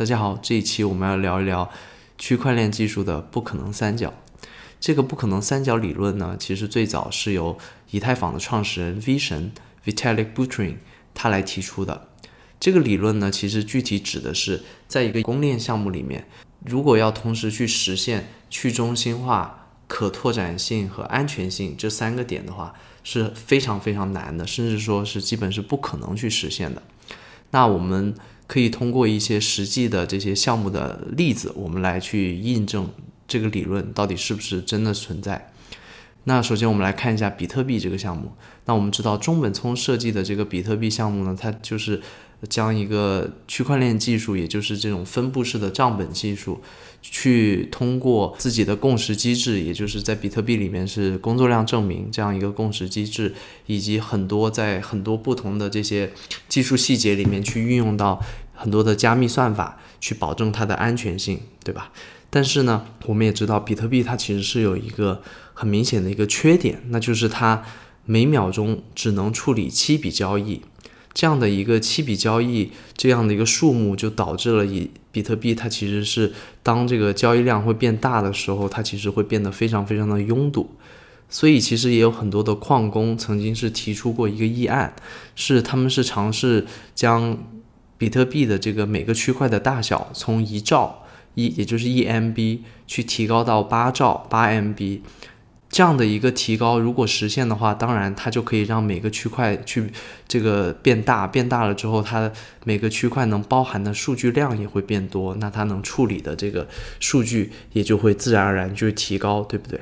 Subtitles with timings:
[0.00, 1.70] 大家好，这一期我们要聊一聊
[2.16, 4.14] 区块链技术的不可能三角。
[4.80, 7.58] 这个不可能三角理论呢，其实最早是由
[7.90, 9.52] 以太坊的创始人 V 神
[9.84, 10.76] Vitalik Buterin
[11.12, 12.08] 他来提出的。
[12.58, 16.26] 这个理论呢，其实具体指的是，在一个公链项目里面，
[16.64, 22.72] 如果要同时去实现去中心化、可拓展性和安全性这三个点的话，
[23.04, 26.82] 是非常非常难的，甚至说是基本是不可能去实现的。
[27.50, 28.14] 那我们
[28.50, 32.90] 可以通过一些实际的这些项目的例子，我们来去印证
[33.28, 35.52] 这个理论到底是不是真的存在。
[36.24, 38.32] 那首先我们来看一下比特币这个项目。
[38.64, 42.00] 那我们知道中本聪设计的这个比特币项目呢，它就是
[42.48, 46.60] 将一个区块链技术，也就是这种分布式的账本技术，
[47.00, 53.32] 去通过自己的共识机制，也就是在比特币里面是工作量证明这样一个共识机制，
[53.66, 56.10] 以及很多在很多不同的这些
[56.48, 58.20] 技术细节里面去运用到。
[58.60, 61.90] 很多的加密算法去保证它的安全性，对吧？
[62.28, 65.22] 但是呢，我们也知道比特币它其实是有一个
[65.54, 67.62] 很明显的一个缺点，那就是它
[68.04, 70.60] 每秒钟只能处理七笔交易，
[71.14, 76.30] 这样的一个七笔交易这样的一个数目，就导致了以比特币它其实是
[76.62, 80.76] 当这个交易量会变大的时候，它其实会变得非常非常的拥堵。
[81.32, 84.92] 所以其实也有很多的矿工曾经是提出过一个议案，
[85.36, 87.38] 是他们是尝试将
[88.00, 95.00] 比特币的这个每个区块的大小从一兆一，也就是一 MB，去提高到八兆八 MB，
[95.68, 99.92] 这样的一个提高，如果实现的话，当然它就可以让每个区块去
[100.26, 102.32] 这个变大，变大了之后，它
[102.64, 106.66] 每个区块能包含的数据量也会变多，那它能处理的这个
[107.00, 109.78] 数据也就会自然而然就提高，对不对？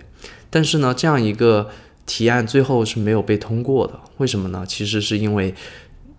[0.51, 1.71] 但是呢，这样一个
[2.05, 4.65] 提案最后是没有被通过的，为什么呢？
[4.67, 5.55] 其实是因为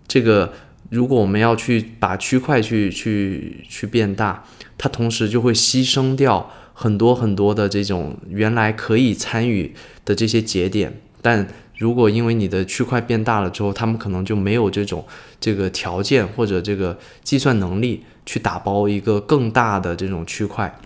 [0.08, 0.50] 这个。
[0.90, 4.44] 如果我们要去把区块去去去变大，
[4.76, 9.72] 它同时就会牺牲掉很多很多的这种原来可以参与
[10.04, 11.00] 的这些节点。
[11.22, 11.46] 但
[11.78, 15.06] 如果因为你的区块变大了之后，他们可能就没有这种
[15.40, 20.76] 这个条件或者这个计算能力去打包一个更大的这种区块，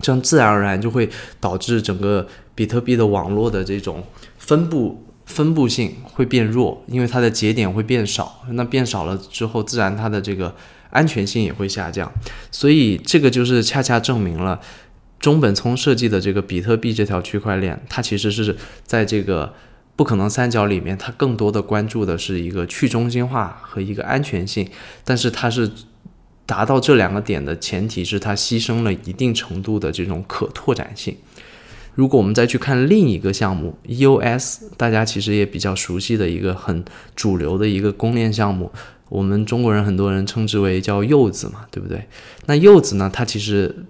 [0.00, 1.08] 这样自然而然就会
[1.38, 2.26] 导致整个
[2.56, 4.02] 比特币的网络的这种
[4.36, 5.06] 分布。
[5.26, 8.44] 分布性会变弱，因为它的节点会变少。
[8.50, 10.54] 那变少了之后，自然它的这个
[10.90, 12.12] 安全性也会下降。
[12.50, 14.60] 所以这个就是恰恰证明了
[15.18, 19.54] 中本聪设计的这个比特币这条区块链，它其实是在这个
[19.94, 24.68] 不可能三角里面，它更多的关注的是一个去中心化和一个安全性。
[25.04, 25.70] 但是它是
[26.44, 31.16] 达到这两个点的前提是它牺牲了一定程度的这种可拓展性。
[31.94, 38.72] 如果我们再去看另一个项目 EOS，大家其实也比较熟悉的一个很主流的一个公链项目，
[39.08, 42.06] 我们中国人很多人称之为叫柚子嘛，对不对？
[42.46, 43.84] 那柚子呢，它其实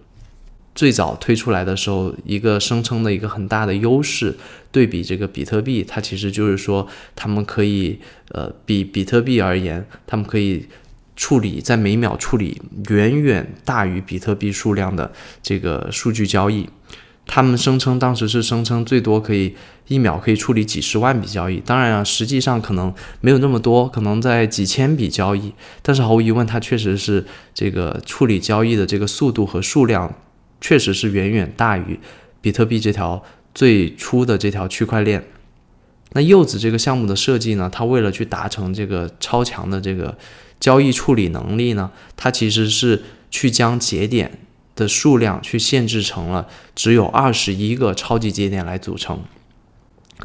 [0.74, 4.34] 最早推出来的时候，一个声称的一个很大的优势，
[4.72, 10.66] 对比这个比特币，它其实就是说，他们可以呃比比特币而言，他们可以
[11.14, 16.68] 处理在每秒处理远远大于比特币数量的这个数据交易。
[17.26, 19.54] 他们声称当时是声称最多可以
[19.88, 25.52] 一秒可以处理几十万笔交易，当然啊，实际上可能没有那么多，可能在几千笔交易。
[25.80, 27.24] 但是毫无疑问，它确实是
[27.54, 30.14] 这个处理交易的这个速度和数量，
[30.60, 31.98] 确实是远远大于
[32.40, 33.22] 比特币这条
[33.54, 35.24] 最初的这条区块链。
[36.14, 40.18] 那柚子这个项目的设计呢，它为了去达成这个超强的这个
[40.60, 44.38] 交易处理能力呢，它其实是去将节点。
[44.74, 49.18] 的数量去限制成了只有二十一个超级节点来组成。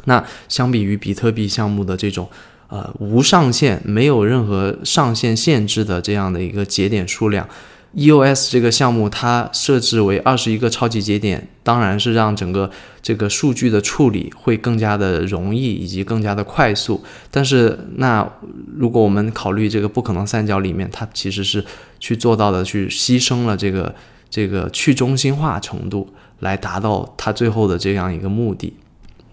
[0.04, 2.28] 那相比于比特币项目的这种
[2.68, 7.48] 呃无上限、没有任何上限限制的这样的一个节点数量
[7.96, 12.70] ，EOS 这个项目它设置为二十一个超级节点，当然是让整个
[13.02, 17.02] 这个数据的处理会更加的容易以及更加的快速。
[17.30, 18.30] 但是那
[18.76, 21.64] 如果我们考虑这个不可能三角里面，它其实是
[21.98, 23.94] 去做到的，去牺牲了这个。
[24.30, 28.74] 这个去中心化程度来达到它最后的这样一个目的。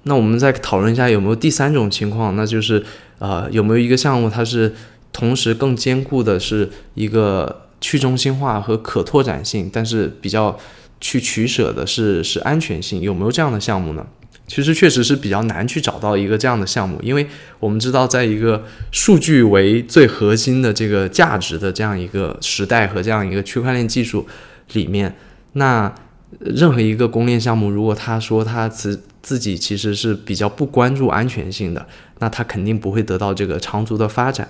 [0.04, 2.84] 那我们再讨论一下有没有第三种情况，那就是
[3.20, 4.74] 呃有没有一个项目它是
[5.12, 10.58] 同时更兼顾的是一个去中心化和可拓展性，但是比较
[11.02, 14.06] 去取舍的是是安全性，有没有这样的项目呢？
[14.48, 17.26] 其实确实是比较难去找到一个这样的项目，因为
[17.60, 24.28] 我们知道在一个数据为最核心的这个价值的这样一个时代和这样一个区块链技术。
[24.74, 25.16] 里面，
[25.54, 25.94] 那
[26.40, 31.88] 任何一个公链项目，如果他说他自自己其实是比较不关注安全性的，
[32.20, 34.50] 那他肯定不会得到这个长足的发展。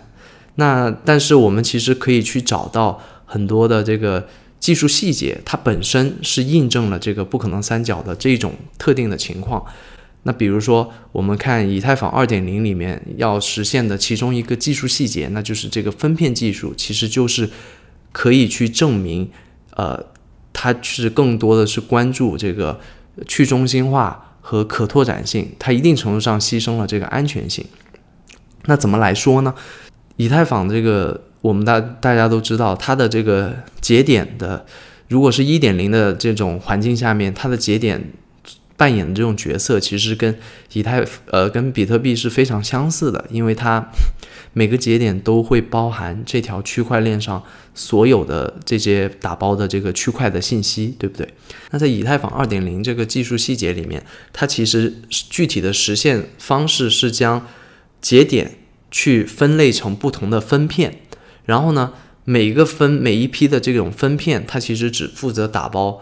[0.56, 4.28] 那但是我们其实可以去找到很多的这个
[4.60, 9.64] 技术细节，它本身是印证了这个不可能三角的这种特定的情况。
[10.24, 17.48] 那比如说，我们看以太坊二点零里面要实现的其中一个技术细节，那就是这个分片技术，其实就是
[18.12, 19.30] 可以去证明，
[19.76, 20.04] 呃，
[20.52, 22.80] 它是更多的是关注这个
[23.28, 27.66] 去中心化和可拓展性，它一定程度上牺牲了这个安全性。
[28.66, 29.54] 那怎么来说呢？
[30.18, 34.66] 以太坊这个，我们大大家都知道，它的这个节点的，
[35.08, 38.12] 如果是一点零的这种环境下面，它的节点。
[38.78, 40.38] 扮演的这种角色，其实跟
[40.74, 43.90] 以太呃跟比特币是非常相似的，因为它
[44.54, 47.42] 每个节点都会包含这条区块链上
[47.74, 51.28] 所有的这些打包的这个区块的信息，对不对？
[51.72, 57.48] 那在以太坊二点零这个技术细节里面，它其实具体的实现方式是将
[58.02, 58.58] 节点
[58.92, 61.00] 去分类成不同的分片，
[61.46, 61.94] 然后呢，
[62.24, 66.02] 每一个分每一批的这种分片，它其实只负责打包。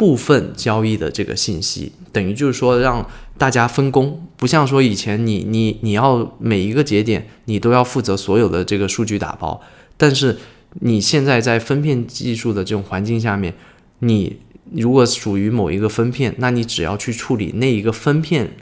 [0.00, 3.06] 部分交易的这个信息，等于就是说让
[3.36, 9.60] 大家分工，不像说以前你你你要每一个节点你都要负责所有的这个数据打包，
[9.98, 10.38] 但是
[10.80, 13.52] 你现在在分片技术的这种环境下面，
[13.98, 14.38] 你
[14.72, 18.56] 如果属于某一个分片，那你只要去处理那一个分片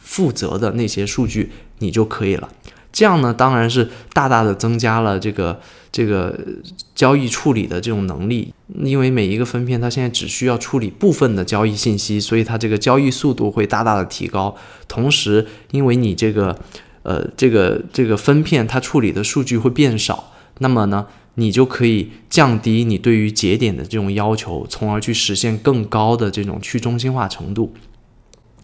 [0.00, 1.50] 负责的那些数据，
[1.80, 2.48] 你就可以了。
[2.94, 5.60] 这样呢，当然是大大的增加了这个
[5.90, 6.38] 这个
[6.94, 8.54] 交易处理的这种能力，
[8.84, 14.54] 因为每一个分片它现在只需要处理部分的交易信息，所以它这个交易速度会大大的提高。
[14.86, 16.56] 同时，因为你这个
[17.02, 27.74] 呃这个这个分片它处理的数据会变少，那么呢，你就可以降低你对于节点的这种要求，从而去实现更高的这种去中心化程度。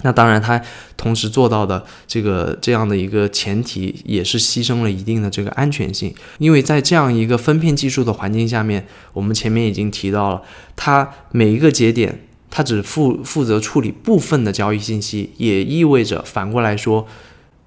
[0.02, 0.58] 那当然，它
[0.96, 10.42] 同时做到的这个这样的一个前提，也是牺牲了一定的这个安全性，因为在这样一个分片技术的环境下面，我们前面已经提到了，
[10.74, 17.06] 它每一个节点，它只负负责处理部分的交易信息，也意味着反过来说，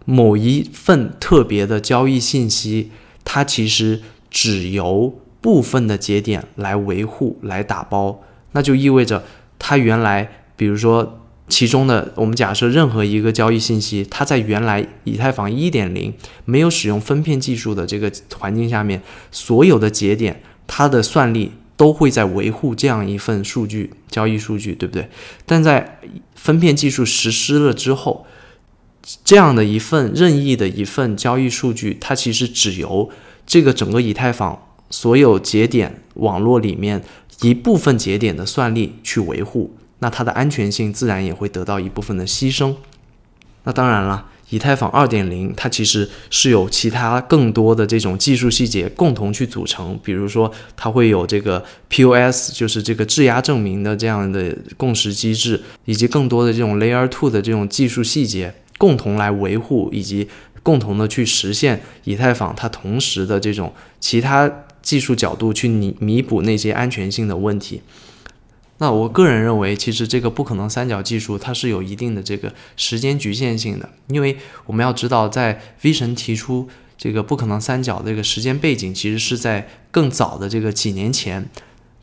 [0.06, 2.90] 某一份特别的交易信息，
[3.24, 4.02] 它其实
[4.32, 9.24] 只由部分的节点来维护、来打包，那就意味着
[9.60, 11.20] 它原来，比如说。
[11.54, 16.12] 其中的，我们假设任何一个交易信息，它在原来以太坊一点零
[16.46, 25.08] 没有使用分片技术的这个环境下面，所有的节点它的算力都会在维护这样一份数据交易数据，对不对？
[25.46, 26.00] 但在
[26.34, 28.26] 分片技术实施了之后，
[29.24, 33.12] 这样的一份任意的一份交易数据，它其实只由
[33.46, 34.60] 这个整个以太坊
[34.90, 37.04] 所有节点网络里面
[37.42, 39.76] 一部分节点的算力去维护。
[40.04, 42.76] 那它的安全性自然也会得到一部分的牺牲。
[43.64, 60.28] 那当然了，以太坊二点零它其实是有其他更多的这种技术细节共同去组成，比如说它会有这个 POS，就是这个质押证明的这样的共识机制，以及更多的这种 Layer Two 的这种技术细节共同来维护，以及
[60.62, 63.72] 共同的去实现以太坊它同时的这种
[64.02, 64.52] 其他
[64.82, 67.82] 技术角度去弥弥补那些安全性的问题。
[68.84, 81.50] 那我个人认为，其实这个不可能三角技术它是有一定的这个时间局限性的，因为我们要知道，在 V 神提出这个不可能三角这个时间背景，其实是在更早的这个几年前。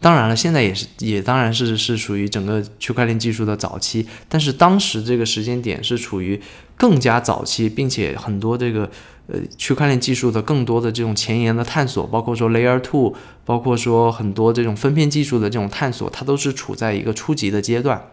[0.01, 6.41] 当然了，现在也是也当然是是属于整个区块链技术的早期，但是当时这个时间点是处于
[6.77, 8.91] 更加早期，并且很多这个。
[9.33, 13.15] 呃，区块链技术的更多的这种前沿的探索，包括说 Layer Two，
[13.45, 18.11] 包括说很多这种分片技术的这种探索，它都是处在一个初级的阶段。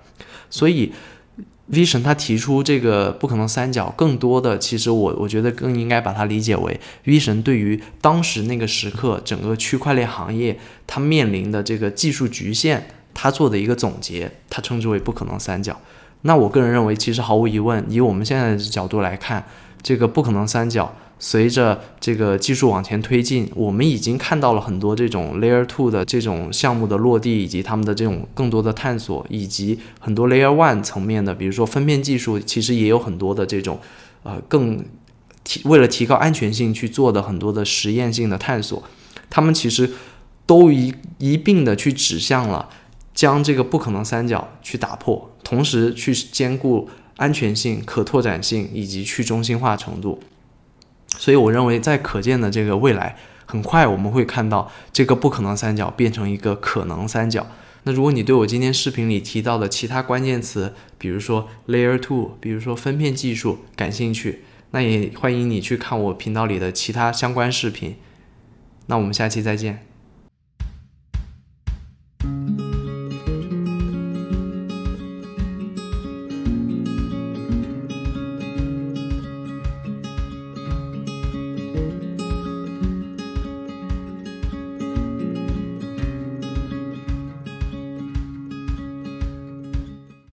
[0.51, 0.93] 所以
[1.67, 12.81] ，V 神他提出这个不可能三角，更多的其实我我觉得更应该把它理解为 V 神对于当时那个时刻整个区块链行业它面临的这个技术局限，
[13.13, 15.79] 他做的一个总结，他称之为不可能三角。
[16.21, 19.45] 那我个人认为，其实毫无疑问，以我们现在的角度来看，
[19.81, 20.93] 这个不可能三角。
[21.19, 33.79] 随着这个技术往前推进，我们已经看到了很多这种 Layer Two 的这种项目的落地，以及他们的这种更多的探索，以及很多 Layer One 层面的，比如说分片技术，其实也有很多的这种，
[34.21, 34.85] 呃，更
[35.43, 38.83] 提为了提高安全性去做的很多的实验性的探索，
[39.29, 39.89] 他们其实
[40.45, 42.69] 都一一并的去指向了
[43.15, 50.19] 将这个不可能三角去打破，同时去兼顾安全性、可拓展性以及去中心化程度。
[51.17, 57.47] 所以我认为，在可见的这个未来，很快我们会看到这个不可能三角变成一个可能三角。
[57.83, 67.95] 那如果你对我今天视频里提到的其他关键词，比如说 Layer Two，比如说分片技术感兴趣，那也欢迎你去看我频道里的其他相关视频。
[68.87, 69.86] 那我们下期再见。